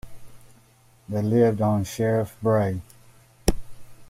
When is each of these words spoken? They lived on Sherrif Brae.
They 1.07 1.21
lived 1.21 1.61
on 1.61 1.83
Sherrif 1.83 2.35
Brae. 2.41 2.81